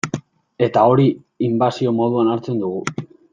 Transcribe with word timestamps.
Eta 0.67 0.85
hori 0.93 1.05
inbasio 1.49 1.93
moduan 1.99 2.33
hartzen 2.37 2.65
dugu. 2.65 3.07